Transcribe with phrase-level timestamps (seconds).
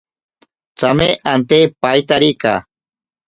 [0.77, 2.53] Tsame ante paitarika.